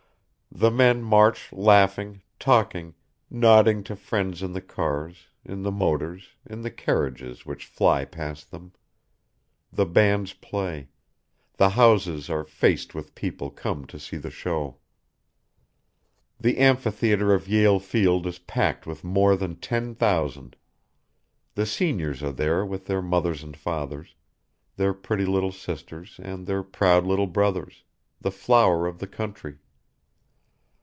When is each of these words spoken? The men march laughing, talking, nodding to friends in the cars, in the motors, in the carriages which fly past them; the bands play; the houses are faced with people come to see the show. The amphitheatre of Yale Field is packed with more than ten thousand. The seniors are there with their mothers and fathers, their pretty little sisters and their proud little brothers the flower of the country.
The 0.53 0.69
men 0.69 1.01
march 1.01 1.53
laughing, 1.53 2.23
talking, 2.37 2.93
nodding 3.29 3.83
to 3.85 3.95
friends 3.95 4.43
in 4.43 4.51
the 4.51 4.61
cars, 4.61 5.29
in 5.45 5.63
the 5.63 5.71
motors, 5.71 6.31
in 6.45 6.61
the 6.61 6.69
carriages 6.69 7.45
which 7.45 7.65
fly 7.65 8.03
past 8.03 8.51
them; 8.51 8.73
the 9.71 9.85
bands 9.85 10.33
play; 10.33 10.89
the 11.55 11.69
houses 11.69 12.29
are 12.29 12.43
faced 12.43 12.93
with 12.93 13.15
people 13.15 13.49
come 13.49 13.87
to 13.87 13.97
see 13.97 14.17
the 14.17 14.29
show. 14.29 14.77
The 16.37 16.57
amphitheatre 16.57 17.33
of 17.33 17.47
Yale 17.47 17.79
Field 17.79 18.27
is 18.27 18.37
packed 18.39 18.85
with 18.85 19.05
more 19.05 19.37
than 19.37 19.55
ten 19.55 19.95
thousand. 19.95 20.57
The 21.55 21.65
seniors 21.65 22.21
are 22.21 22.33
there 22.33 22.65
with 22.65 22.87
their 22.87 23.01
mothers 23.01 23.41
and 23.41 23.55
fathers, 23.55 24.15
their 24.75 24.93
pretty 24.93 25.25
little 25.25 25.53
sisters 25.53 26.19
and 26.21 26.45
their 26.45 26.61
proud 26.61 27.05
little 27.05 27.25
brothers 27.27 27.83
the 28.19 28.31
flower 28.31 28.85
of 28.85 28.99
the 28.99 29.07
country. 29.07 29.59